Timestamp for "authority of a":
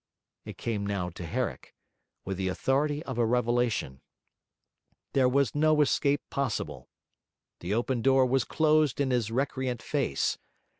2.47-3.25